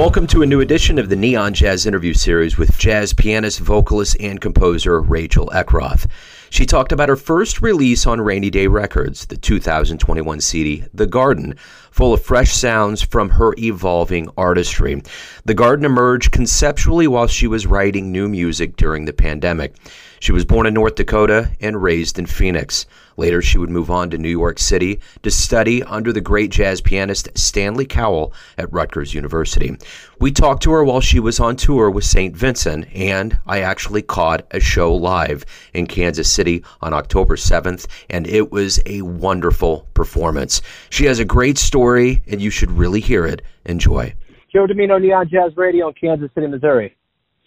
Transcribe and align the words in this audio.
Welcome 0.00 0.26
to 0.28 0.40
a 0.40 0.46
new 0.46 0.62
edition 0.62 0.98
of 0.98 1.10
the 1.10 1.14
Neon 1.14 1.52
Jazz 1.52 1.84
interview 1.84 2.14
series 2.14 2.56
with 2.56 2.78
jazz 2.78 3.12
pianist, 3.12 3.60
vocalist, 3.60 4.16
and 4.18 4.40
composer 4.40 4.98
Rachel 4.98 5.50
Eckroth. 5.52 6.06
She 6.48 6.64
talked 6.64 6.90
about 6.90 7.10
her 7.10 7.16
first 7.16 7.60
release 7.60 8.06
on 8.06 8.22
Rainy 8.22 8.48
Day 8.48 8.66
Records, 8.66 9.26
the 9.26 9.36
2021 9.36 10.40
CD, 10.40 10.84
The 10.94 11.06
Garden, 11.06 11.54
full 11.90 12.14
of 12.14 12.22
fresh 12.22 12.50
sounds 12.54 13.02
from 13.02 13.28
her 13.28 13.54
evolving 13.58 14.30
artistry. 14.38 15.02
The 15.44 15.52
Garden 15.52 15.84
emerged 15.84 16.32
conceptually 16.32 17.06
while 17.06 17.26
she 17.26 17.46
was 17.46 17.66
writing 17.66 18.10
new 18.10 18.26
music 18.26 18.76
during 18.76 19.04
the 19.04 19.12
pandemic. 19.12 19.74
She 20.18 20.32
was 20.32 20.46
born 20.46 20.66
in 20.66 20.72
North 20.72 20.94
Dakota 20.94 21.50
and 21.60 21.82
raised 21.82 22.18
in 22.18 22.24
Phoenix. 22.24 22.86
Later, 23.20 23.42
she 23.42 23.58
would 23.58 23.68
move 23.68 23.90
on 23.90 24.08
to 24.08 24.16
New 24.16 24.30
York 24.30 24.58
City 24.58 24.98
to 25.22 25.30
study 25.30 25.82
under 25.82 26.10
the 26.10 26.22
great 26.22 26.50
jazz 26.50 26.80
pianist 26.80 27.28
Stanley 27.34 27.84
Cowell 27.84 28.32
at 28.56 28.72
Rutgers 28.72 29.12
University. 29.12 29.76
We 30.20 30.32
talked 30.32 30.62
to 30.62 30.70
her 30.70 30.82
while 30.82 31.02
she 31.02 31.20
was 31.20 31.38
on 31.38 31.56
tour 31.56 31.90
with 31.90 32.04
St. 32.04 32.34
Vincent, 32.34 32.86
and 32.94 33.38
I 33.46 33.60
actually 33.60 34.00
caught 34.00 34.46
a 34.52 34.58
show 34.58 34.94
live 34.94 35.44
in 35.74 35.86
Kansas 35.86 36.32
City 36.32 36.64
on 36.80 36.94
October 36.94 37.36
7th, 37.36 37.86
and 38.08 38.26
it 38.26 38.50
was 38.50 38.80
a 38.86 39.02
wonderful 39.02 39.86
performance. 39.92 40.62
She 40.88 41.04
has 41.04 41.18
a 41.18 41.24
great 41.26 41.58
story, 41.58 42.22
and 42.26 42.40
you 42.40 42.48
should 42.48 42.70
really 42.70 43.00
hear 43.00 43.26
it. 43.26 43.42
Enjoy. 43.66 44.14
Joe 44.50 44.66
Dimino, 44.66 44.98
Neon 44.98 45.28
Jazz 45.28 45.54
Radio 45.58 45.88
in 45.88 45.94
Kansas 45.94 46.30
City, 46.34 46.46
Missouri. 46.46 46.96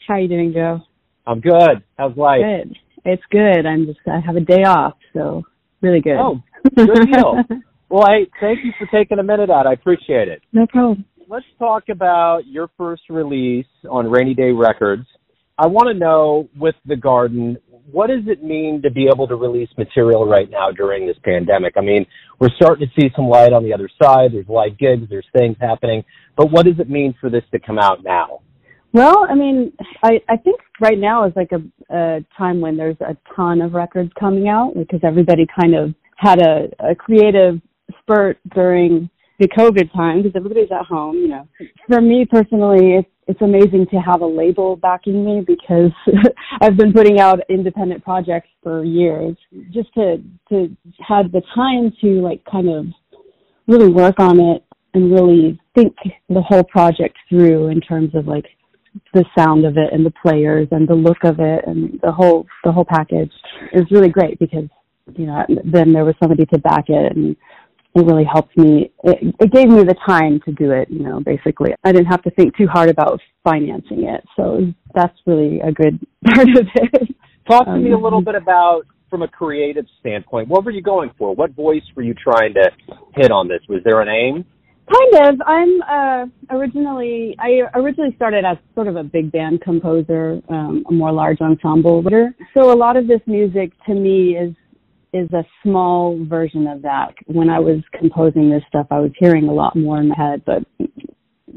How 0.08 0.18
you 0.18 0.28
doing, 0.28 0.54
Joe? 0.54 0.82
I'm 1.26 1.40
good. 1.40 1.82
How's 1.98 2.16
life? 2.16 2.42
Good. 2.42 2.78
It's 3.06 3.24
good. 3.32 3.66
I'm 3.66 3.88
just 3.88 4.00
I 4.06 4.20
have 4.20 4.36
a 4.36 4.42
day 4.42 4.66
off, 4.66 4.94
so 5.14 5.44
really 5.84 6.02
good. 6.02 6.18
Oh, 6.18 6.42
good 6.76 7.12
deal. 7.12 7.36
well, 7.90 8.08
hey, 8.08 8.28
thank 8.40 8.60
you 8.64 8.72
for 8.80 8.88
taking 8.88 9.20
a 9.20 9.24
minute 9.24 9.50
out. 9.50 9.68
I 9.68 9.74
appreciate 9.74 10.30
it. 10.30 10.42
No 10.52 10.66
problem. 10.66 11.06
Let's 11.30 11.46
talk 11.60 11.90
about 11.90 12.48
your 12.48 12.70
first 12.78 13.04
release 13.10 13.68
on 13.90 14.10
Rainy 14.10 14.34
Day 14.34 14.52
Records. 14.52 15.06
I 15.58 15.68
want 15.68 15.88
to 15.88 15.94
know 15.94 16.50
with 16.58 16.76
The 16.86 16.96
Garden, 16.96 17.58
what 17.92 18.08
does 18.08 18.24
it 18.28 18.44
mean 18.44 18.82
to 18.82 18.90
be 18.90 19.08
able 19.14 19.28
to 19.28 19.36
release 19.36 19.70
material 19.78 20.26
right 20.26 20.50
now 20.50 20.72
during 20.72 21.06
this 21.06 21.18
pandemic? 21.24 21.74
I 21.78 21.82
mean, 21.82 22.06
we're 22.40 22.50
starting 22.56 22.88
to 22.88 23.02
see 23.02 23.10
some 23.16 23.28
light 23.28 23.54
on 23.54 23.64
the 23.64 23.74
other 23.74 23.90
side. 24.02 24.32
There's 24.34 24.48
live 24.48 24.78
gigs, 24.78 25.08
there's 25.10 25.28
things 25.38 25.56
happening, 25.60 26.04
but 26.36 26.52
what 26.52 26.66
does 26.66 26.80
it 26.80 26.90
mean 26.90 27.14
for 27.20 27.30
this 27.30 27.44
to 27.52 27.60
come 27.60 27.78
out 27.78 28.04
now? 28.04 28.42
Well, 28.94 29.26
I 29.28 29.34
mean, 29.34 29.74
I 30.04 30.22
I 30.30 30.38
think 30.38 30.60
right 30.80 30.98
now 30.98 31.26
is 31.26 31.34
like 31.36 31.52
a, 31.52 31.96
a 31.96 32.24
time 32.38 32.62
when 32.62 32.78
there's 32.78 33.00
a 33.02 33.18
ton 33.36 33.62
of 33.62 33.74
records 33.74 34.12
coming 34.20 34.48
out 34.48 34.74
because 34.76 35.00
everybody 35.04 35.48
kind 35.60 35.76
of 35.76 35.94
had 36.16 36.40
a, 36.42 36.70
a 36.80 36.96
creative 36.96 37.60
spurt 38.00 38.38
during 38.54 39.10
the 39.40 39.48
COVID 39.48 39.92
time 39.94 40.22
because 40.22 40.36
everybody's 40.36 40.72
at 40.72 40.86
home. 40.86 41.16
You 41.16 41.28
know, 41.28 41.48
for 41.88 42.02
me 42.02 42.26
personally, 42.30 42.98
it's 42.98 43.10
it's 43.26 43.42
amazing 43.42 43.88
to 43.90 43.98
have 43.98 44.22
a 44.22 44.26
label 44.26 44.76
backing 44.76 45.26
me 45.26 45.42
because 45.46 45.92
I've 46.62 46.78
been 46.78 46.94
putting 46.94 47.20
out 47.20 47.40
independent 47.50 48.04
projects 48.04 48.50
for 48.62 48.84
years. 48.84 49.36
Just 49.72 49.92
to 49.96 50.22
to 50.50 50.76
have 51.08 51.32
the 51.32 51.42
time 51.56 51.92
to 52.02 52.22
like 52.22 52.44
kind 52.46 52.70
of 52.70 52.86
really 53.68 53.92
work 53.92 54.20
on 54.20 54.40
it 54.40 54.64
and 54.94 55.12
really 55.12 55.60
think 55.74 55.96
the 56.30 56.42
whole 56.42 56.64
project 56.64 57.18
through 57.28 57.70
in 57.70 57.82
terms 57.82 58.14
of 58.14 58.28
like 58.28 58.46
the 59.14 59.26
sound 59.38 59.66
of 59.66 59.78
it 59.78 59.92
and 59.92 60.06
the 60.06 60.14
players 60.22 60.68
and 60.72 60.88
the 60.88 60.94
look 60.94 61.24
of 61.24 61.40
it 61.40 61.64
and 61.66 62.00
the 62.02 62.12
whole 62.12 62.46
the 62.64 62.72
whole 62.72 62.86
package 62.86 63.32
is 63.74 63.84
really 63.92 64.10
great 64.10 64.38
because 64.40 64.66
you 65.16 65.26
know 65.26 65.44
then 65.66 65.94
there 65.94 66.06
was 66.06 66.16
somebody 66.22 66.46
to 66.46 66.60
back 66.60 66.86
it 66.88 67.16
and 67.16 67.36
it 67.96 68.06
really 68.08 68.24
helped 68.24 68.58
me. 68.58 68.92
It, 69.04 69.36
it 69.40 69.52
gave 69.52 69.68
me 69.68 69.84
the 69.84 69.96
time 70.06 70.40
to 70.46 70.52
do 70.52 70.72
it 70.72 70.90
you 70.90 71.04
know 71.04 71.20
basically. 71.20 71.72
I 71.84 71.92
didn't 71.92 72.08
have 72.08 72.24
to 72.24 72.32
think 72.32 72.56
too 72.56 72.68
hard 72.68 72.90
about 72.90 73.20
financing 73.44 74.04
it. 74.04 74.24
So 74.36 74.74
that's 74.94 75.18
really 75.26 75.60
a 75.60 75.72
good 75.72 76.00
part 76.26 76.50
of 76.50 76.68
it. 76.76 77.16
Talk 77.50 77.66
to 77.66 77.72
um, 77.72 77.84
me 77.84 77.92
a 77.92 77.98
little 77.98 78.22
bit 78.22 78.36
about 78.36 78.84
from 79.10 79.22
a 79.22 79.28
creative 79.28 79.86
standpoint 80.00 80.48
what 80.48 80.66
were 80.66 80.72
you 80.72 80.82
going 80.82 81.12
for? 81.18 81.36
What 81.36 81.52
voice 81.52 81.84
were 81.96 82.04
you 82.04 82.16
trying 82.16 82.54
to 82.56 82.72
hit 83.16 83.32
on 83.32 83.48
this? 83.48 83.62
Was 83.70 83.82
there 83.84 84.02
an 84.02 84.10
aim 84.10 84.46
Kind 84.92 85.30
of. 85.30 85.42
I'm 85.48 85.82
uh, 85.82 86.26
originally 86.56 87.36
I 87.40 87.62
originally 87.76 88.14
started 88.16 88.44
as 88.44 88.58
sort 88.76 88.88
of 88.88 88.98
a 88.98 89.04
big 89.04 89.32
band 89.32 89.62
composer, 89.62 90.42
um, 90.50 90.84
a 90.90 90.94
more 90.94 91.12
large 91.12 91.40
ensemble 91.40 92.04
leader. 92.04 92.36
So 92.54 92.72
a 92.72 92.76
lot 92.76 92.98
of 92.98 93.08
this 93.08 93.22
music 93.26 93.72
to 93.86 93.94
me 93.94 94.36
is 94.36 94.54
is 95.14 95.32
a 95.32 95.46
small 95.62 96.20
version 96.26 96.68
of 96.68 96.82
that. 96.82 97.14
When 97.28 97.50
I 97.50 97.60
was 97.60 97.82
composing 97.98 98.50
this 98.50 98.64
stuff, 98.68 98.88
I 98.92 99.00
was 99.00 99.12
hearing 99.20 99.48
a 99.48 99.54
lot 99.54 99.76
more 99.76 100.00
in 100.00 100.10
my 100.10 100.16
head, 100.18 100.42
but 100.46 100.64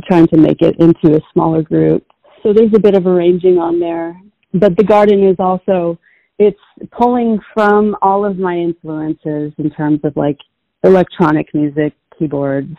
trying 0.07 0.29
to 0.29 0.37
make 0.37 0.61
it 0.61 0.77
into 0.79 1.17
a 1.17 1.21
smaller 1.33 1.63
group. 1.63 2.07
So 2.43 2.53
there's 2.53 2.75
a 2.77 2.81
bit 2.81 2.95
of 2.95 3.07
arranging 3.07 3.59
on 3.59 3.81
there. 3.81 4.21
But 4.53 4.77
the 4.77 4.85
garden 4.85 5.27
is 5.27 5.37
also 5.41 5.99
it's 6.39 6.61
pulling 6.93 7.41
from 7.55 7.97
all 8.03 8.25
of 8.25 8.39
my 8.39 8.55
influences 8.55 9.53
in 9.59 9.71
terms 9.77 10.01
of 10.05 10.17
like 10.17 10.39
electronic 10.85 11.53
music, 11.55 11.95
keyboards, 12.19 12.77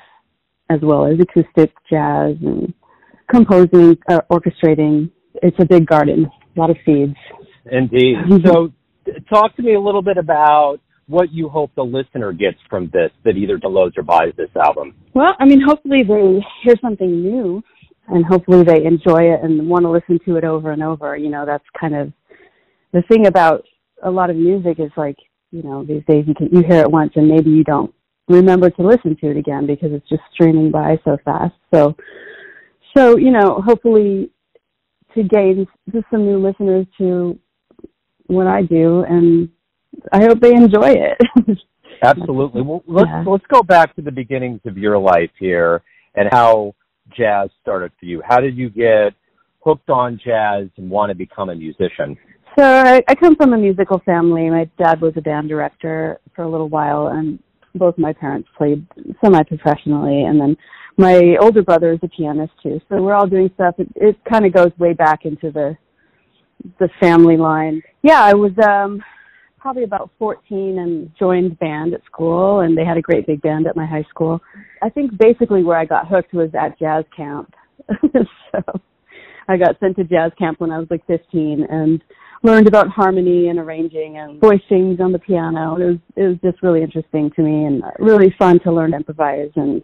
as 0.69 0.79
well 0.81 1.05
as 1.05 1.19
acoustic 1.19 1.73
jazz 1.89 2.35
and 2.41 2.73
composing, 3.29 3.97
uh, 4.09 4.21
orchestrating. 4.31 5.11
It's 5.35 5.57
a 5.59 5.65
big 5.65 5.85
garden, 5.85 6.29
a 6.55 6.59
lot 6.59 6.69
of 6.69 6.77
seeds. 6.85 7.15
Indeed. 7.71 8.15
so, 8.45 8.71
talk 9.31 9.55
to 9.55 9.61
me 9.61 9.75
a 9.75 9.79
little 9.79 10.01
bit 10.01 10.17
about 10.17 10.79
what 11.07 11.31
you 11.31 11.47
hope 11.47 11.71
the 11.75 11.83
listener 11.83 12.33
gets 12.33 12.57
from 12.69 12.89
this 12.91 13.11
that 13.23 13.37
either 13.37 13.57
downloads 13.57 13.97
or 13.97 14.03
buys 14.03 14.33
this 14.35 14.49
album. 14.61 14.93
Well, 15.13 15.33
I 15.39 15.45
mean, 15.45 15.61
hopefully 15.65 16.03
they 16.03 16.43
hear 16.63 16.75
something 16.81 17.21
new 17.21 17.63
and 18.09 18.25
hopefully 18.25 18.63
they 18.63 18.85
enjoy 18.85 19.33
it 19.33 19.41
and 19.43 19.69
want 19.69 19.83
to 19.83 19.89
listen 19.89 20.19
to 20.25 20.35
it 20.35 20.43
over 20.43 20.71
and 20.71 20.83
over. 20.83 21.15
You 21.15 21.29
know, 21.29 21.45
that's 21.45 21.63
kind 21.79 21.95
of 21.95 22.11
the 22.93 23.03
thing 23.03 23.27
about 23.27 23.63
a 24.03 24.11
lot 24.11 24.29
of 24.29 24.35
music 24.35 24.79
is 24.79 24.91
like, 24.97 25.17
you 25.51 25.63
know, 25.63 25.83
these 25.83 26.03
days 26.07 26.25
you 26.27 26.35
can 26.35 26.49
you 26.51 26.61
hear 26.67 26.81
it 26.81 26.91
once 26.91 27.13
and 27.15 27.27
maybe 27.27 27.49
you 27.49 27.63
don't 27.63 27.93
remember 28.27 28.69
to 28.69 28.81
listen 28.81 29.15
to 29.17 29.31
it 29.31 29.37
again 29.37 29.65
because 29.65 29.91
it's 29.91 30.07
just 30.09 30.21
streaming 30.33 30.71
by 30.71 30.99
so 31.05 31.17
fast. 31.23 31.55
So, 31.73 31.95
so 32.95 33.17
you 33.17 33.31
know, 33.31 33.61
hopefully 33.65 34.31
to 35.15 35.23
gain 35.23 35.67
just 35.91 36.05
some 36.11 36.25
new 36.25 36.37
listeners 36.37 36.85
to 36.97 37.37
what 38.27 38.47
I 38.47 38.61
do, 38.61 39.03
and 39.03 39.49
I 40.11 40.23
hope 40.23 40.39
they 40.41 40.53
enjoy 40.53 40.93
it. 40.93 41.17
Absolutely. 42.03 42.61
Well, 42.61 42.83
let's 42.87 43.07
yeah. 43.07 43.23
let's 43.25 43.45
go 43.51 43.63
back 43.63 43.95
to 43.95 44.01
the 44.01 44.11
beginnings 44.11 44.61
of 44.65 44.77
your 44.77 44.97
life 44.97 45.31
here 45.39 45.81
and 46.15 46.29
how 46.31 46.75
jazz 47.15 47.49
started 47.61 47.91
for 47.99 48.05
you. 48.05 48.21
How 48.27 48.39
did 48.39 48.55
you 48.55 48.69
get 48.69 49.13
hooked 49.61 49.89
on 49.89 50.19
jazz 50.23 50.67
and 50.77 50.89
want 50.89 51.09
to 51.09 51.15
become 51.15 51.49
a 51.49 51.55
musician? 51.55 52.17
So 52.57 52.63
I, 52.63 53.01
I 53.07 53.15
come 53.15 53.35
from 53.35 53.53
a 53.53 53.57
musical 53.57 53.99
family. 54.05 54.49
My 54.49 54.69
dad 54.77 55.01
was 55.01 55.13
a 55.15 55.21
band 55.21 55.49
director 55.49 56.19
for 56.35 56.43
a 56.43 56.49
little 56.49 56.69
while, 56.69 57.07
and 57.07 57.39
both 57.77 57.97
my 57.97 58.13
parents 58.13 58.49
played 58.57 58.85
semi-professionally, 59.23 60.23
and 60.23 60.39
then 60.39 60.57
my 60.97 61.35
older 61.39 61.61
brother 61.61 61.93
is 61.93 61.99
a 62.03 62.07
pianist 62.07 62.53
too. 62.61 62.79
So 62.89 63.01
we're 63.01 63.13
all 63.13 63.27
doing 63.27 63.49
stuff. 63.55 63.75
It, 63.77 63.87
it 63.95 64.17
kind 64.29 64.45
of 64.45 64.53
goes 64.53 64.71
way 64.77 64.93
back 64.93 65.25
into 65.25 65.51
the 65.51 65.77
the 66.79 66.89
family 66.99 67.37
line. 67.37 67.81
Yeah, 68.01 68.21
I 68.21 68.33
was 68.33 68.51
um 68.67 69.01
probably 69.59 69.83
about 69.83 70.09
14 70.17 70.79
and 70.79 71.11
joined 71.19 71.59
band 71.59 71.93
at 71.93 72.03
school, 72.05 72.61
and 72.61 72.77
they 72.77 72.85
had 72.85 72.97
a 72.97 73.01
great 73.01 73.27
big 73.27 73.41
band 73.41 73.67
at 73.67 73.75
my 73.75 73.85
high 73.85 74.05
school. 74.09 74.39
I 74.81 74.89
think 74.89 75.17
basically 75.17 75.63
where 75.63 75.77
I 75.77 75.85
got 75.85 76.07
hooked 76.07 76.33
was 76.33 76.49
at 76.59 76.79
jazz 76.79 77.03
camp. 77.15 77.53
so 77.91 78.61
I 79.47 79.57
got 79.57 79.79
sent 79.79 79.95
to 79.97 80.03
jazz 80.03 80.31
camp 80.37 80.59
when 80.59 80.71
I 80.71 80.79
was 80.79 80.87
like 80.89 81.05
15, 81.07 81.67
and 81.69 82.01
learned 82.43 82.67
about 82.67 82.87
harmony 82.87 83.47
and 83.49 83.59
arranging 83.59 84.17
and 84.17 84.39
voicings 84.41 84.99
on 84.99 85.11
the 85.11 85.19
piano. 85.19 85.75
It 85.75 85.85
was 85.85 85.97
it 86.15 86.23
was 86.23 86.37
just 86.43 86.61
really 86.63 86.81
interesting 86.81 87.31
to 87.35 87.41
me 87.41 87.65
and 87.65 87.83
really 87.99 88.33
fun 88.37 88.59
to 88.61 88.71
learn 88.71 88.91
to 88.91 88.97
improvise 88.97 89.51
and 89.55 89.81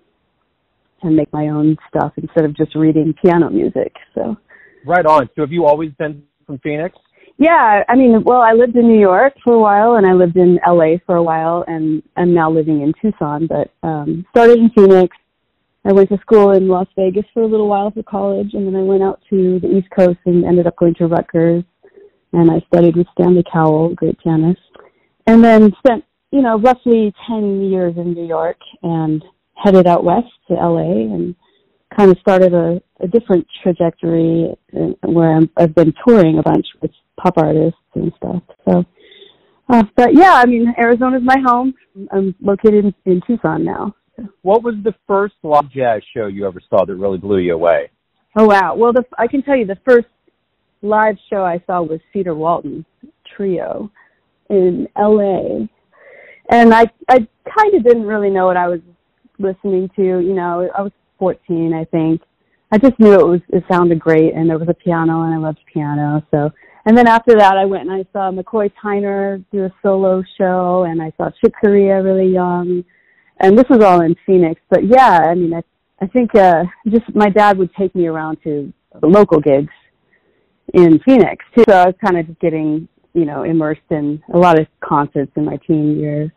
and 1.02 1.16
make 1.16 1.32
my 1.34 1.50
own 1.50 1.76
stuff 1.90 2.14
instead 2.18 2.46
of 2.46 2.56
just 2.56 2.76
reading 2.76 3.14
piano 3.22 3.50
music. 3.50 3.94
So 4.16 4.38
Right 4.86 5.06
on. 5.06 5.30
So 5.36 5.42
have 5.42 5.52
you 5.52 5.66
always 5.66 5.92
been 5.94 6.24
from 6.46 6.60
Phoenix? 6.60 6.98
Yeah, 7.38 7.84
I 7.88 7.96
mean, 7.96 8.24
well, 8.24 8.42
I 8.42 8.52
lived 8.52 8.76
in 8.76 8.88
New 8.88 9.00
York 9.00 9.34
for 9.44 9.54
a 9.54 9.60
while 9.60 9.96
and 9.96 10.06
I 10.06 10.14
lived 10.14 10.38
in 10.38 10.60
LA 10.68 10.98
for 11.06 11.16
a 11.16 11.24
while 11.24 11.64
and 11.68 12.04
I'm 12.16 12.34
now 12.34 12.52
living 12.52 12.82
in 12.82 12.94
Tucson, 13.02 13.48
but 13.48 13.72
um 13.88 14.26
started 14.32 14.60
in 14.60 14.70
Phoenix. 14.72 15.16
I 15.86 15.92
went 15.92 16.10
to 16.10 16.18
school 16.20 16.52
in 16.52 16.70
Las 16.70 16.88
Vegas 16.96 17.26
for 17.34 17.44
a 17.44 17.48
little 17.48 17.68
while 17.68 17.92
for 17.92 18.04
college 18.04 18.54
and 18.54 18.68
then 18.68 18.76
I 18.76 18.84
went 18.84 19.04
out 19.04 19.22
to 19.30 19.60
the 19.60 19.68
East 19.68 19.88
Coast 19.98 20.20
and 20.26 20.46
ended 20.46 20.68
up 20.68 20.78
going 20.78 20.96
to 20.96 21.08
Rutgers 21.08 21.64
and 22.34 22.52
I 22.52 22.60
studied 22.68 22.96
with 22.96 23.08
Stanley 23.14 23.44
Cowell, 23.52 23.94
great 23.96 24.18
pianist, 24.20 24.60
and 25.28 25.44
then 25.44 25.72
spent 25.78 26.04
you 26.32 26.42
know 26.42 26.60
roughly 26.60 27.14
ten 27.28 27.62
years 27.62 27.96
in 27.98 28.14
New 28.14 28.26
York 28.26 28.58
and 28.82 29.24
headed 29.56 29.88
out 29.88 30.04
west 30.04 30.28
to 30.48 30.56
LA 30.56 31.14
and 31.14 31.36
kind 31.96 32.12
of 32.12 32.18
started 32.20 32.54
a, 32.54 32.82
a 33.02 33.08
different 33.08 33.46
trajectory 33.62 34.54
where 35.04 35.38
i 35.58 35.62
have 35.62 35.76
been 35.76 35.94
touring 36.06 36.40
a 36.40 36.44
bunch 36.44 36.66
with 36.82 36.92
pop 37.22 37.38
artists 37.38 37.80
and 37.96 38.12
stuff. 38.18 38.42
So, 38.68 38.84
uh, 39.70 39.84
but 39.96 40.16
yeah, 40.16 40.34
I 40.34 40.46
mean 40.46 40.74
Arizona's 40.78 41.22
my 41.24 41.38
home. 41.46 41.74
I'm 42.12 42.36
located 42.42 42.86
in, 42.86 42.94
in 43.06 43.22
Tucson 43.28 43.64
now. 43.64 43.96
What 44.42 44.64
was 44.64 44.76
the 44.84 44.94
first 45.08 45.36
live 45.44 45.72
jazz 45.72 46.02
show 46.16 46.28
you 46.28 46.48
ever 46.48 46.62
saw 46.70 46.86
that 46.86 46.96
really 46.96 47.18
blew 47.18 47.40
you 47.40 47.54
away? 47.54 47.90
Oh 48.36 48.46
wow! 48.46 48.76
Well, 48.76 48.94
the, 48.94 49.04
I 49.18 49.28
can 49.28 49.44
tell 49.44 49.56
you 49.56 49.66
the 49.66 49.78
first 49.88 50.08
live 50.84 51.16
show 51.30 51.44
I 51.44 51.64
saw 51.66 51.82
was 51.82 52.00
Cedar 52.12 52.36
Walton 52.36 52.86
Trio 53.36 53.90
in 54.50 54.88
L.A. 54.98 55.68
And 56.50 56.74
I 56.74 56.86
I 57.10 57.28
kind 57.58 57.74
of 57.74 57.84
didn't 57.84 58.06
really 58.06 58.30
know 58.30 58.46
what 58.46 58.58
I 58.58 58.68
was 58.68 58.82
listening 59.40 59.90
to. 59.96 60.02
You 60.02 60.34
know, 60.34 60.70
I 60.76 60.82
was 60.82 60.92
14, 61.20 61.74
I 61.74 61.86
think. 61.86 62.22
I 62.72 62.78
just 62.78 63.00
knew 63.00 63.14
it 63.14 63.26
was 63.26 63.42
it 63.50 63.64
sounded 63.72 64.00
great, 64.00 64.34
and 64.34 64.50
there 64.50 64.58
was 64.58 64.68
a 64.70 64.74
piano, 64.74 65.24
and 65.24 65.34
I 65.34 65.38
loved 65.38 65.60
piano. 65.72 66.22
So, 66.32 66.52
and 66.86 66.98
then 66.98 67.08
after 67.08 67.36
that, 67.38 67.56
I 67.56 67.66
went 67.66 67.90
and 67.90 67.94
I 67.94 68.06
saw 68.12 68.32
McCoy 68.32 68.72
Tyner 68.84 69.44
do 69.52 69.66
a 69.66 69.74
solo 69.82 70.22
show, 70.38 70.84
and 70.84 71.02
I 71.02 71.14
saw 71.18 71.30
Chick 71.42 71.54
Corea 71.64 72.04
really 72.04 72.32
young, 72.32 72.84
and 73.40 73.58
this 73.58 73.66
was 73.70 73.84
all 73.84 74.02
in 74.02 74.16
Phoenix. 74.26 74.60
But 74.70 74.86
yeah, 74.86 75.20
I 75.30 75.36
mean, 75.36 75.54
I 75.54 75.64
I 76.02 76.08
think 76.08 76.36
uh 76.36 76.64
just 76.90 77.06
my 77.16 77.30
dad 77.30 77.58
would 77.58 77.74
take 77.76 77.96
me 77.96 78.08
around 78.08 78.40
to 78.44 78.74
the 79.00 79.08
local 79.08 79.40
gigs 79.40 79.72
in 80.74 81.00
Phoenix 81.06 81.46
too. 81.56 81.64
So 81.70 81.76
I 81.76 81.86
was 81.86 81.96
kind 82.04 82.18
of 82.18 82.28
just 82.28 82.40
getting, 82.40 82.88
you 83.14 83.26
know, 83.26 83.44
immersed 83.44 83.82
in 83.90 84.22
a 84.34 84.38
lot 84.38 84.60
of 84.60 84.68
concerts 84.84 85.32
in 85.36 85.46
my 85.46 85.58
teen 85.68 86.00
years. 86.00 86.32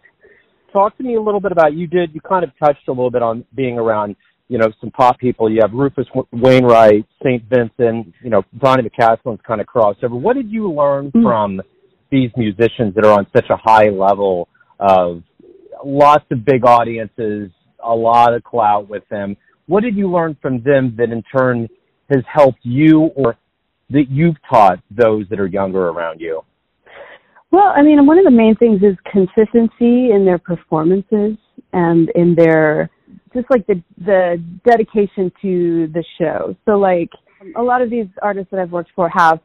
Talk 0.73 0.97
to 0.99 1.03
me 1.03 1.17
a 1.17 1.21
little 1.21 1.41
bit 1.41 1.53
about 1.53 1.73
you 1.73 1.87
did 1.87 2.15
you 2.15 2.21
kind 2.21 2.45
of 2.45 2.51
touched 2.63 2.87
a 2.89 2.93
little 2.93 3.11
bit 3.11 3.23
on 3.23 3.45
being 3.55 3.79
around, 3.79 4.15
you 4.49 4.59
know, 4.59 4.71
some 4.81 4.91
pop 4.91 5.19
people. 5.19 5.51
You 5.51 5.61
have 5.63 5.73
Rufus 5.73 6.07
Wainwright, 6.33 7.07
St. 7.25 7.43
Vincent, 7.49 8.13
you 8.23 8.31
know, 8.31 8.43
Donny 8.59 8.89
McCaslin's 8.89 9.41
kind 9.47 9.61
of 9.61 9.67
crossover. 9.67 10.21
What 10.21 10.35
did 10.37 10.51
you 10.51 10.71
learn 10.71 11.07
mm-hmm. 11.07 11.23
from 11.23 11.63
these 12.11 12.31
musicians 12.37 12.95
that 12.95 13.05
are 13.05 13.19
on 13.19 13.27
such 13.35 13.47
a 13.51 13.57
high 13.57 13.89
level 13.89 14.49
of 14.79 15.23
lots 15.85 16.25
of 16.31 16.45
big 16.45 16.65
audiences, 16.65 17.51
a 17.83 17.95
lot 17.95 18.35
of 18.35 18.45
clout 18.45 18.89
with 18.89 19.09
them? 19.09 19.37
What 19.67 19.83
did 19.83 19.97
you 19.97 20.11
learn 20.11 20.37
from 20.43 20.63
them 20.63 20.95
that 20.99 21.11
in 21.11 21.23
turn 21.37 21.69
has 22.11 22.23
helped 22.33 22.61
you 22.63 23.11
or 23.17 23.37
that 23.91 24.07
you've 24.11 24.37
taught 24.49 24.81
those 24.91 25.27
that 25.31 25.39
are 25.39 25.47
younger 25.47 25.89
around 25.89 26.21
you? 26.21 26.43
Well, 27.53 27.73
I 27.75 27.83
mean, 27.83 28.05
one 28.07 28.19
of 28.19 28.25
the 28.25 28.31
main 28.31 28.57
things 28.57 28.83
is 28.83 28.97
consistency 29.11 30.11
in 30.11 30.25
their 30.25 30.39
performances 30.39 31.37
and 31.73 32.11
in 32.15 32.35
their 32.35 32.91
just 33.35 33.47
like 33.51 33.67
the 33.67 33.83
the 33.99 34.43
dedication 34.67 35.31
to 35.43 35.89
the 35.93 36.05
show. 36.19 36.57
So 36.65 36.73
like 36.73 37.11
a 37.57 37.63
lot 37.63 37.83
of 37.83 37.91
these 37.91 38.07
artists 38.23 38.51
that 38.51 38.61
I've 38.61 38.73
worked 38.73 38.91
for 38.97 39.09
have 39.09 39.41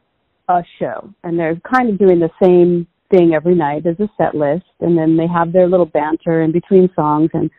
a 0.48 0.62
show 0.78 1.12
and 1.22 1.38
they're 1.38 1.60
kind 1.72 1.90
of 1.90 1.98
doing 1.98 2.18
the 2.18 2.30
same 2.42 2.86
thing 3.10 3.34
every 3.34 3.54
night 3.54 3.86
as 3.86 3.98
a 4.00 4.08
set 4.16 4.34
list 4.34 4.64
and 4.80 4.96
then 4.96 5.16
they 5.16 5.26
have 5.26 5.52
their 5.52 5.68
little 5.68 5.86
banter 5.86 6.42
in 6.42 6.50
between 6.50 6.88
songs 6.96 7.30
and 7.34 7.50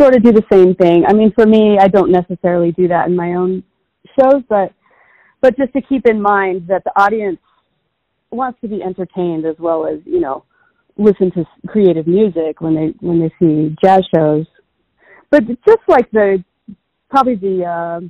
sort 0.00 0.14
of 0.14 0.22
do 0.22 0.32
the 0.32 0.44
same 0.50 0.74
thing. 0.76 1.04
I 1.06 1.12
mean, 1.12 1.32
for 1.34 1.46
me, 1.46 1.76
I 1.78 1.88
don't 1.88 2.12
necessarily 2.12 2.72
do 2.72 2.88
that 2.88 3.08
in 3.08 3.16
my 3.16 3.34
own 3.34 3.64
shows, 4.18 4.42
but 4.48 4.72
but 5.42 5.56
just 5.58 5.72
to 5.74 5.82
keep 5.82 6.06
in 6.06 6.22
mind 6.22 6.66
that 6.68 6.84
the 6.84 6.92
audience 6.98 7.38
wants 8.30 8.58
to 8.62 8.68
be 8.68 8.82
entertained 8.82 9.44
as 9.44 9.56
well 9.58 9.86
as 9.86 9.98
you 10.06 10.20
know 10.20 10.44
listen 10.96 11.30
to 11.32 11.44
creative 11.66 12.06
music 12.06 12.60
when 12.60 12.74
they 12.74 12.94
when 13.00 13.20
they 13.20 13.32
see 13.38 13.76
jazz 13.84 14.02
shows. 14.14 14.46
But 15.30 15.46
just 15.46 15.82
like 15.88 16.10
the 16.12 16.42
probably 17.10 17.36
the 17.36 17.64
uh, 17.64 18.00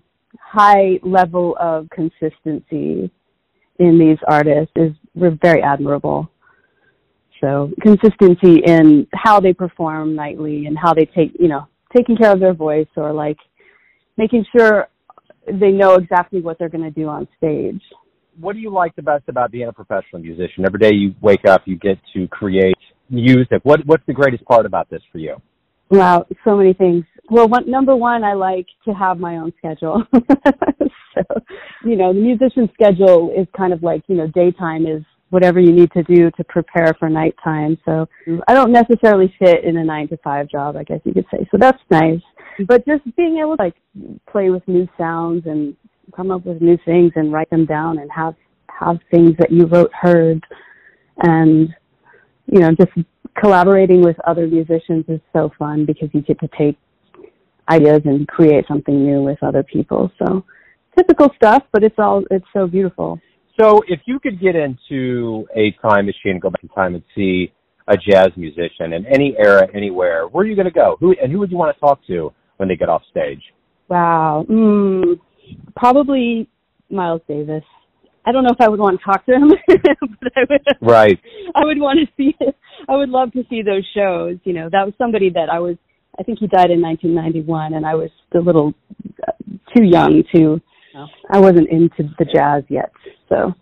high 0.40 1.00
level 1.02 1.56
of 1.58 1.88
consistency 1.90 3.10
in 3.78 3.98
these 3.98 4.18
artists 4.28 4.72
is 4.76 4.92
very 5.14 5.62
admirable. 5.62 6.30
So 7.40 7.72
consistency 7.80 8.62
in 8.64 9.08
how 9.14 9.40
they 9.40 9.52
perform 9.52 10.14
nightly 10.14 10.66
and 10.66 10.78
how 10.78 10.94
they 10.94 11.06
take, 11.06 11.32
you 11.38 11.48
know, 11.48 11.66
taking 11.94 12.16
care 12.16 12.32
of 12.32 12.38
their 12.38 12.54
voice 12.54 12.86
or 12.96 13.12
like 13.12 13.38
making 14.16 14.44
sure 14.56 14.88
they 15.46 15.70
know 15.70 15.94
exactly 15.94 16.40
what 16.40 16.58
they're 16.58 16.68
going 16.68 16.84
to 16.84 16.90
do 16.90 17.08
on 17.08 17.26
stage. 17.36 17.82
What 18.40 18.54
do 18.54 18.60
you 18.60 18.70
like 18.70 18.96
the 18.96 19.02
best 19.02 19.24
about 19.28 19.50
being 19.50 19.68
a 19.68 19.72
professional 19.72 20.22
musician? 20.22 20.64
Every 20.64 20.78
day 20.78 20.94
you 20.94 21.14
wake 21.20 21.44
up, 21.46 21.62
you 21.66 21.76
get 21.76 21.98
to 22.14 22.26
create 22.28 22.78
music. 23.10 23.60
What 23.62 23.84
What's 23.86 24.04
the 24.06 24.14
greatest 24.14 24.44
part 24.44 24.64
about 24.64 24.88
this 24.88 25.02
for 25.10 25.18
you? 25.18 25.36
Wow, 25.90 26.26
so 26.42 26.56
many 26.56 26.72
things. 26.72 27.04
Well, 27.30 27.48
one, 27.48 27.70
number 27.70 27.94
one, 27.94 28.24
I 28.24 28.32
like 28.32 28.66
to 28.86 28.94
have 28.94 29.18
my 29.18 29.36
own 29.36 29.52
schedule. 29.58 30.02
so, 30.14 31.22
you 31.84 31.96
know, 31.96 32.14
the 32.14 32.20
musician 32.20 32.70
schedule 32.72 33.30
is 33.36 33.46
kind 33.54 33.74
of 33.74 33.82
like, 33.82 34.02
you 34.08 34.16
know, 34.16 34.26
daytime 34.28 34.86
is 34.86 35.02
whatever 35.28 35.60
you 35.60 35.72
need 35.72 35.90
to 35.92 36.02
do 36.02 36.30
to 36.30 36.44
prepare 36.44 36.94
for 36.98 37.08
nighttime. 37.08 37.78
So 37.84 38.06
I 38.48 38.54
don't 38.54 38.72
necessarily 38.72 39.34
fit 39.38 39.64
in 39.64 39.76
a 39.78 39.84
nine 39.84 40.08
to 40.08 40.16
five 40.18 40.48
job, 40.48 40.76
I 40.76 40.84
guess 40.84 41.00
you 41.04 41.12
could 41.14 41.26
say. 41.30 41.46
So 41.50 41.58
that's 41.58 41.78
nice. 41.90 42.20
But 42.66 42.86
just 42.86 43.02
being 43.16 43.38
able 43.38 43.56
to 43.56 43.62
like 43.62 43.76
play 44.30 44.50
with 44.50 44.66
new 44.66 44.88
sounds 44.98 45.46
and 45.46 45.76
come 46.14 46.30
up 46.30 46.44
with 46.44 46.60
new 46.60 46.78
things 46.84 47.12
and 47.16 47.32
write 47.32 47.50
them 47.50 47.66
down 47.66 47.98
and 47.98 48.10
have 48.10 48.34
have 48.68 48.98
things 49.10 49.32
that 49.38 49.50
you 49.50 49.66
wrote 49.66 49.92
heard. 49.92 50.44
And 51.18 51.68
you 52.46 52.60
know 52.60 52.70
just 52.72 52.92
collaborating 53.40 54.02
with 54.02 54.16
other 54.26 54.46
musicians 54.46 55.04
is 55.08 55.20
so 55.32 55.50
fun 55.58 55.86
because 55.86 56.08
you 56.12 56.20
get 56.22 56.38
to 56.40 56.48
take 56.58 56.76
ideas 57.70 58.02
and 58.04 58.26
create 58.28 58.66
something 58.68 59.04
new 59.06 59.22
with 59.22 59.42
other 59.42 59.62
people. 59.62 60.10
So 60.18 60.44
typical 60.96 61.30
stuff 61.36 61.62
but 61.72 61.82
it's 61.82 61.98
all 61.98 62.24
it's 62.30 62.46
so 62.52 62.66
beautiful. 62.66 63.20
So 63.60 63.82
if 63.86 64.00
you 64.06 64.18
could 64.18 64.40
get 64.40 64.56
into 64.56 65.46
a 65.54 65.72
time 65.86 66.06
machine, 66.06 66.38
go 66.40 66.50
back 66.50 66.62
in 66.62 66.68
time 66.70 66.94
and 66.94 67.04
see 67.14 67.52
a 67.88 67.96
jazz 67.96 68.28
musician 68.36 68.92
in 68.92 69.04
any 69.06 69.34
era, 69.38 69.66
anywhere, 69.74 70.26
where 70.28 70.44
are 70.44 70.48
you 70.48 70.54
going 70.54 70.66
to 70.66 70.72
go? 70.72 70.96
Who 71.00 71.14
and 71.22 71.30
who 71.30 71.38
would 71.40 71.50
you 71.50 71.56
want 71.56 71.74
to 71.76 71.80
talk 71.80 72.00
to 72.06 72.32
when 72.56 72.68
they 72.68 72.76
get 72.76 72.88
off 72.88 73.02
stage? 73.10 73.42
Wow, 73.88 74.46
mm, 74.48 75.18
probably 75.76 76.48
Miles 76.90 77.22
Davis. 77.28 77.64
I 78.24 78.32
don't 78.32 78.44
know 78.44 78.52
if 78.52 78.60
I 78.60 78.68
would 78.68 78.78
want 78.78 79.00
to 79.00 79.04
talk 79.04 79.26
to 79.26 79.32
him, 79.32 79.50
but 79.66 80.32
I 80.36 80.40
would. 80.48 80.60
Right. 80.80 81.18
I 81.54 81.64
would 81.64 81.78
want 81.78 81.98
to 81.98 82.06
see. 82.16 82.34
I 82.88 82.96
would 82.96 83.08
love 83.08 83.32
to 83.32 83.42
see 83.50 83.62
those 83.62 83.86
shows. 83.94 84.36
You 84.44 84.52
know, 84.52 84.68
that 84.70 84.84
was 84.84 84.94
somebody 84.96 85.30
that 85.30 85.48
I 85.52 85.58
was. 85.58 85.76
I 86.18 86.22
think 86.22 86.38
he 86.38 86.46
died 86.46 86.70
in 86.70 86.82
1991, 86.82 87.74
and 87.74 87.86
I 87.86 87.94
was 87.94 88.10
a 88.34 88.38
little 88.38 88.74
uh, 89.26 89.32
too 89.74 89.84
young 89.84 90.22
to 90.34 90.60
I 91.30 91.40
wasn't 91.40 91.70
into 91.70 92.12
the 92.18 92.26
jazz 92.26 92.64
yet, 92.68 92.92
so 93.28 93.54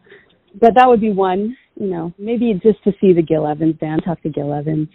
but 0.61 0.75
that 0.75 0.89
would 0.89 1.01
be 1.01 1.13
one. 1.13 1.57
You 1.77 1.87
know, 1.87 2.13
maybe 2.19 2.53
just 2.63 2.83
to 2.85 2.93
see 3.01 3.13
the 3.13 3.23
Gil 3.23 3.47
Evans 3.47 3.77
band, 3.77 4.03
talk 4.05 4.21
to 4.23 4.29
Gil 4.29 4.53
Evans. 4.53 4.89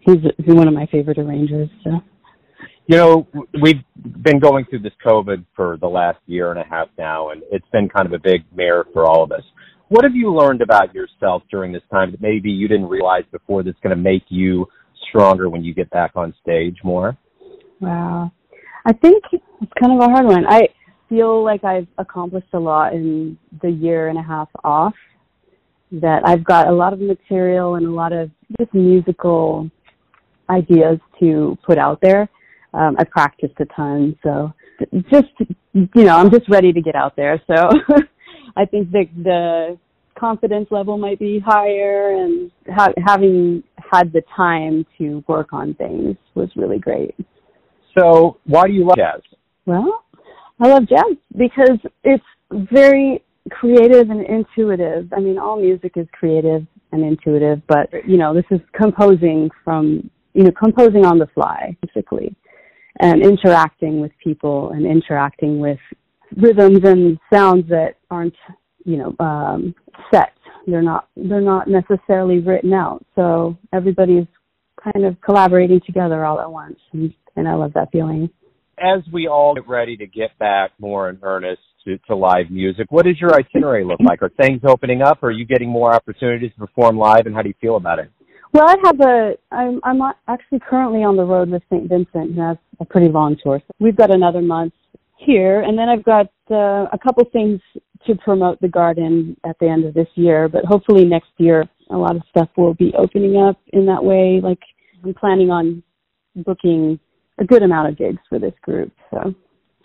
He's, 0.00 0.16
he's 0.38 0.54
one 0.54 0.68
of 0.68 0.72
my 0.72 0.86
favorite 0.86 1.18
arrangers. 1.18 1.68
So. 1.84 1.90
You 2.88 2.96
know, 2.96 3.26
we've 3.60 3.82
been 4.22 4.38
going 4.38 4.64
through 4.66 4.80
this 4.80 4.92
COVID 5.04 5.44
for 5.56 5.76
the 5.78 5.88
last 5.88 6.18
year 6.26 6.52
and 6.52 6.60
a 6.60 6.64
half 6.64 6.88
now, 6.96 7.30
and 7.30 7.42
it's 7.50 7.66
been 7.72 7.88
kind 7.88 8.06
of 8.06 8.12
a 8.12 8.18
big 8.18 8.44
mare 8.54 8.84
for 8.92 9.04
all 9.04 9.24
of 9.24 9.32
us. 9.32 9.42
What 9.88 10.04
have 10.04 10.14
you 10.14 10.32
learned 10.32 10.62
about 10.62 10.94
yourself 10.94 11.42
during 11.50 11.72
this 11.72 11.82
time 11.92 12.12
that 12.12 12.20
maybe 12.20 12.50
you 12.50 12.68
didn't 12.68 12.86
realize 12.86 13.24
before 13.32 13.64
that's 13.64 13.78
going 13.82 13.96
to 13.96 14.02
make 14.02 14.24
you 14.28 14.66
stronger 15.08 15.48
when 15.48 15.64
you 15.64 15.74
get 15.74 15.90
back 15.90 16.12
on 16.14 16.34
stage 16.42 16.76
more? 16.84 17.16
Wow. 17.80 18.30
I 18.84 18.92
think 18.92 19.22
it's 19.32 19.72
kind 19.80 19.92
of 19.92 20.08
a 20.08 20.10
hard 20.10 20.26
one. 20.26 20.44
I 20.48 20.68
feel 21.08 21.44
like 21.44 21.64
I've 21.64 21.88
accomplished 21.98 22.48
a 22.52 22.58
lot 22.58 22.94
in 22.94 23.36
the 23.62 23.70
year 23.70 24.08
and 24.08 24.18
a 24.18 24.22
half 24.22 24.48
off. 24.62 24.94
That 25.92 26.22
I've 26.24 26.44
got 26.44 26.68
a 26.68 26.72
lot 26.72 26.92
of 26.92 27.00
material 27.00 27.76
and 27.76 27.86
a 27.86 27.90
lot 27.90 28.12
of 28.12 28.30
just 28.58 28.74
musical 28.74 29.70
ideas 30.50 30.98
to 31.20 31.56
put 31.64 31.78
out 31.78 32.00
there. 32.02 32.28
Um, 32.76 32.96
I 32.98 33.04
practiced 33.04 33.54
a 33.58 33.64
ton, 33.66 34.16
so 34.22 34.52
just 35.10 35.28
you 35.72 36.04
know, 36.04 36.16
I'm 36.16 36.30
just 36.30 36.48
ready 36.48 36.72
to 36.72 36.80
get 36.80 36.94
out 36.94 37.16
there. 37.16 37.40
So 37.46 37.54
I 38.56 38.64
think 38.64 38.92
the 38.92 39.04
the 39.22 39.78
confidence 40.18 40.68
level 40.70 40.98
might 40.98 41.18
be 41.18 41.38
higher, 41.44 42.12
and 42.12 42.50
ha- 42.74 42.92
having 43.04 43.62
had 43.78 44.12
the 44.12 44.22
time 44.34 44.86
to 44.98 45.22
work 45.28 45.52
on 45.52 45.74
things 45.74 46.16
was 46.34 46.48
really 46.56 46.78
great. 46.78 47.14
So, 47.98 48.38
why 48.44 48.66
do 48.66 48.72
you 48.72 48.86
love 48.86 48.96
jazz? 48.96 49.20
Well, 49.64 50.04
I 50.60 50.68
love 50.68 50.88
jazz 50.88 51.16
because 51.36 51.78
it's 52.04 52.24
very 52.50 53.22
creative 53.50 54.10
and 54.10 54.24
intuitive. 54.26 55.12
I 55.16 55.20
mean, 55.20 55.38
all 55.38 55.60
music 55.60 55.92
is 55.96 56.06
creative 56.12 56.66
and 56.92 57.04
intuitive, 57.04 57.62
but 57.66 57.88
you 58.06 58.16
know, 58.16 58.34
this 58.34 58.44
is 58.50 58.60
composing 58.74 59.50
from, 59.64 60.10
you 60.34 60.44
know, 60.44 60.52
composing 60.52 61.04
on 61.04 61.18
the 61.18 61.26
fly, 61.34 61.76
basically, 61.82 62.34
and 63.00 63.22
interacting 63.22 64.00
with 64.00 64.12
people 64.22 64.70
and 64.70 64.86
interacting 64.86 65.58
with 65.58 65.78
rhythms 66.36 66.80
and 66.84 67.18
sounds 67.32 67.68
that 67.68 67.94
aren't, 68.10 68.34
you 68.84 68.96
know, 68.96 69.14
um, 69.24 69.74
set. 70.12 70.32
They're 70.66 70.82
not, 70.82 71.08
they're 71.16 71.40
not 71.40 71.68
necessarily 71.68 72.40
written 72.40 72.72
out. 72.72 73.04
So 73.14 73.56
everybody's 73.72 74.26
kind 74.82 75.06
of 75.06 75.20
collaborating 75.20 75.80
together 75.86 76.24
all 76.24 76.40
at 76.40 76.50
once. 76.50 76.78
And, 76.92 77.14
and 77.36 77.48
I 77.48 77.54
love 77.54 77.72
that 77.74 77.92
feeling 77.92 78.30
as 78.78 79.02
we 79.12 79.26
all 79.26 79.54
get 79.54 79.66
ready 79.68 79.96
to 79.96 80.06
get 80.06 80.36
back 80.38 80.72
more 80.78 81.08
in 81.08 81.18
earnest 81.22 81.62
to, 81.84 81.98
to 82.08 82.16
live 82.16 82.50
music, 82.50 82.86
what 82.90 83.06
does 83.06 83.18
your 83.20 83.34
itinerary 83.34 83.84
look 83.84 84.00
like? 84.00 84.22
Are 84.22 84.30
things 84.40 84.60
opening 84.66 85.02
up? 85.02 85.22
Are 85.22 85.30
you 85.30 85.46
getting 85.46 85.68
more 85.68 85.94
opportunities 85.94 86.52
to 86.52 86.66
perform 86.66 86.98
live, 86.98 87.26
and 87.26 87.34
how 87.34 87.42
do 87.42 87.48
you 87.48 87.54
feel 87.60 87.76
about 87.76 87.98
it? 87.98 88.10
Well, 88.52 88.68
I 88.68 88.76
have 88.84 89.00
a. 89.00 89.34
I'm 89.52 89.80
I'm 89.84 90.00
actually 90.28 90.60
currently 90.60 91.02
on 91.02 91.16
the 91.16 91.24
road 91.24 91.50
with 91.50 91.62
St. 91.70 91.88
Vincent, 91.88 92.34
who 92.34 92.40
has 92.40 92.56
a 92.80 92.84
pretty 92.84 93.08
long 93.08 93.36
tour. 93.42 93.60
So 93.60 93.72
we've 93.80 93.96
got 93.96 94.10
another 94.10 94.40
month 94.40 94.72
here, 95.18 95.62
and 95.62 95.78
then 95.78 95.88
I've 95.88 96.04
got 96.04 96.26
uh, 96.50 96.86
a 96.92 96.98
couple 97.02 97.24
things 97.32 97.60
to 98.06 98.14
promote 98.16 98.60
the 98.60 98.68
garden 98.68 99.36
at 99.44 99.58
the 99.58 99.66
end 99.66 99.84
of 99.84 99.94
this 99.94 100.08
year. 100.14 100.48
But 100.48 100.64
hopefully 100.64 101.04
next 101.04 101.30
year, 101.38 101.64
a 101.90 101.96
lot 101.96 102.16
of 102.16 102.22
stuff 102.30 102.48
will 102.56 102.74
be 102.74 102.94
opening 102.96 103.36
up 103.36 103.58
in 103.72 103.86
that 103.86 104.02
way. 104.02 104.40
Like 104.42 104.60
I'm 105.04 105.14
planning 105.14 105.50
on 105.50 105.82
booking 106.36 106.98
a 107.38 107.44
good 107.44 107.62
amount 107.62 107.88
of 107.88 107.98
gigs 107.98 108.20
for 108.28 108.38
this 108.38 108.54
group, 108.62 108.92
so 109.10 109.34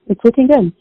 it's 0.07 0.21
looking 0.23 0.47
good. 0.47 0.71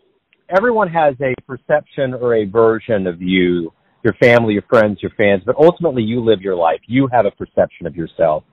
Everyone 0.57 0.89
has 0.89 1.15
a 1.21 1.35
perception 1.47 2.15
or 2.15 2.35
a 2.35 2.45
version 2.45 3.07
of 3.07 3.23
you, 3.23 3.73
your 4.03 4.15
family, 4.15 4.55
your 4.55 4.63
friends, 4.63 4.99
your 5.03 5.13
fans, 5.17 5.43
but 5.45 5.57
ultimately 5.57 6.03
you 6.03 6.21
live 6.21 6.41
your 6.41 6.57
life. 6.57 6.81
You 6.87 7.09
have 7.13 7.27
a 7.27 7.31
perception 7.31 7.87
of 7.87 7.95
yourself. 7.95 8.45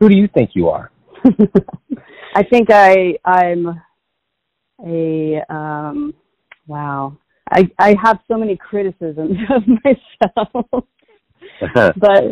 Who 0.00 0.08
do 0.08 0.16
you 0.16 0.28
think 0.32 0.50
you 0.54 0.68
are? 0.68 0.90
I 2.34 2.42
think 2.42 2.68
I 2.70 3.16
I'm 3.24 3.80
a 4.84 5.42
um 5.48 6.14
wow. 6.66 7.16
I 7.50 7.68
I 7.78 7.94
have 8.02 8.18
so 8.28 8.36
many 8.36 8.56
criticisms 8.56 9.36
of 9.50 9.62
myself. 9.84 10.84
but 11.96 12.24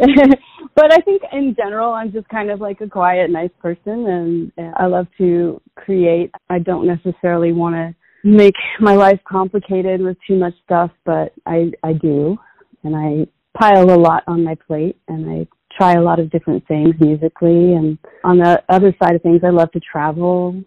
but 0.74 0.92
I 0.92 1.00
think 1.04 1.22
in 1.32 1.54
general 1.56 1.92
I'm 1.92 2.12
just 2.12 2.28
kind 2.28 2.50
of 2.50 2.60
like 2.60 2.80
a 2.80 2.88
quiet, 2.88 3.30
nice 3.30 3.50
person 3.60 4.52
and 4.58 4.74
I 4.76 4.86
love 4.86 5.06
to 5.18 5.60
create. 5.76 6.30
I 6.50 6.58
don't 6.58 6.86
necessarily 6.86 7.52
want 7.52 7.74
to 7.76 7.94
make 8.24 8.54
my 8.80 8.94
life 8.94 9.20
complicated 9.28 10.00
with 10.00 10.16
too 10.26 10.36
much 10.36 10.54
stuff, 10.64 10.90
but 11.04 11.32
I 11.46 11.72
I 11.82 11.92
do. 11.92 12.36
And 12.84 12.94
I 12.94 13.26
pile 13.58 13.90
a 13.90 13.96
lot 13.96 14.22
on 14.26 14.44
my 14.44 14.54
plate 14.54 14.96
and 15.08 15.30
I 15.30 15.46
try 15.76 15.94
a 15.94 16.02
lot 16.02 16.20
of 16.20 16.30
different 16.30 16.66
things 16.68 16.94
musically 17.00 17.74
and 17.74 17.98
on 18.22 18.38
the 18.38 18.62
other 18.68 18.94
side 19.02 19.16
of 19.16 19.22
things 19.22 19.42
I 19.42 19.50
love 19.50 19.72
to 19.72 19.80
travel. 19.80 20.62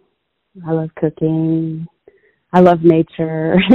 I 0.68 0.72
love 0.72 0.90
cooking. 0.96 1.88
I 2.52 2.60
love 2.60 2.84
nature. 2.84 3.58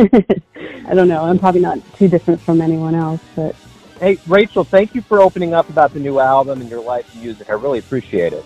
I 0.89 0.95
don't 0.95 1.09
know. 1.09 1.23
I'm 1.25 1.39
probably 1.39 1.61
not 1.61 1.79
too 1.97 2.09
different 2.09 2.41
from 2.41 2.61
anyone 2.61 2.95
else, 2.95 3.21
but 3.37 3.55
Hey, 4.03 4.19
Rachel, 4.27 4.65
thank 4.65 4.97
you 4.97 5.01
for 5.01 5.21
opening 5.21 5.55
up 5.55 5.69
about 5.69 5.95
the 5.95 6.01
new 6.01 6.19
album 6.19 6.61
and 6.61 6.69
your 6.69 6.83
life 6.83 7.15
music. 7.15 7.49
I 7.49 7.53
really 7.53 7.79
appreciate 7.79 8.33
it. 8.33 8.45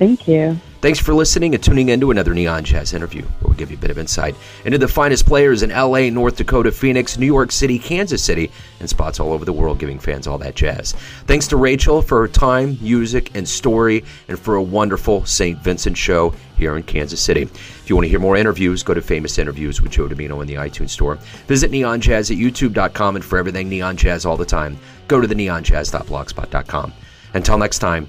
Thank 0.00 0.26
you. 0.26 0.58
Thanks 0.80 0.98
for 0.98 1.12
listening 1.12 1.54
and 1.54 1.62
tuning 1.62 1.90
in 1.90 2.00
to 2.00 2.10
another 2.10 2.32
Neon 2.32 2.64
Jazz 2.64 2.94
interview, 2.94 3.20
where 3.40 3.50
we 3.50 3.56
give 3.56 3.70
you 3.70 3.76
a 3.76 3.80
bit 3.80 3.90
of 3.90 3.98
insight 3.98 4.34
into 4.64 4.78
the 4.78 4.88
finest 4.88 5.26
players 5.26 5.62
in 5.62 5.68
LA, 5.68 6.08
North 6.08 6.36
Dakota, 6.36 6.72
Phoenix, 6.72 7.18
New 7.18 7.26
York 7.26 7.52
City, 7.52 7.78
Kansas 7.78 8.24
City, 8.24 8.50
and 8.78 8.88
spots 8.88 9.20
all 9.20 9.34
over 9.34 9.44
the 9.44 9.52
world, 9.52 9.78
giving 9.78 9.98
fans 9.98 10.26
all 10.26 10.38
that 10.38 10.54
jazz. 10.54 10.92
Thanks 11.26 11.46
to 11.48 11.58
Rachel 11.58 12.00
for 12.00 12.20
her 12.20 12.28
time, 12.28 12.78
music, 12.80 13.30
and 13.34 13.46
story, 13.46 14.06
and 14.28 14.38
for 14.38 14.54
a 14.54 14.62
wonderful 14.62 15.26
St. 15.26 15.58
Vincent 15.58 15.98
show 15.98 16.34
here 16.56 16.74
in 16.78 16.82
Kansas 16.82 17.20
City. 17.20 17.42
If 17.42 17.90
you 17.90 17.94
want 17.94 18.06
to 18.06 18.08
hear 18.08 18.18
more 18.18 18.38
interviews, 18.38 18.82
go 18.82 18.94
to 18.94 19.02
Famous 19.02 19.38
Interviews 19.38 19.82
with 19.82 19.92
Joe 19.92 20.08
Dimino 20.08 20.40
in 20.40 20.46
the 20.46 20.54
iTunes 20.54 20.90
Store. 20.90 21.16
Visit 21.46 21.70
neonjazz 21.70 22.30
at 22.30 22.38
youtube.com, 22.38 23.16
and 23.16 23.24
for 23.24 23.38
everything 23.38 23.68
Neon 23.68 23.98
Jazz 23.98 24.24
all 24.24 24.38
the 24.38 24.46
time, 24.46 24.78
go 25.08 25.20
to 25.20 25.26
the 25.26 25.34
neonjazz.blogspot.com. 25.34 26.94
Until 27.34 27.58
next 27.58 27.80
time, 27.80 28.08